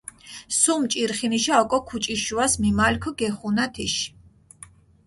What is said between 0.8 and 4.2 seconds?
ჭირხინიშა ოკო ქუჭიშუას მიმალქჷ გეხუნა თიში.